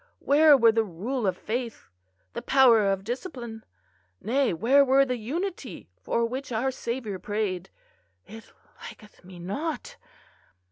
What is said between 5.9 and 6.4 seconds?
for